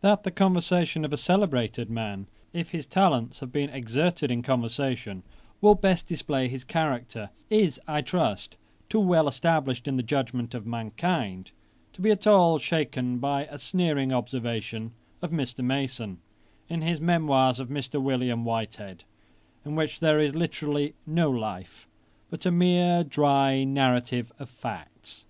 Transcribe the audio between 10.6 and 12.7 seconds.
mankind, to be at all